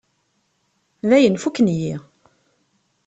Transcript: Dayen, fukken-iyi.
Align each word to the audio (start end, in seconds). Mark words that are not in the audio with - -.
Dayen, 1.09 1.37
fukken-iyi. 1.43 1.95